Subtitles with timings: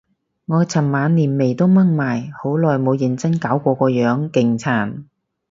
[0.47, 5.03] 我尋晚連眉都掹埋，好耐冇認真搞過個樣，勁殘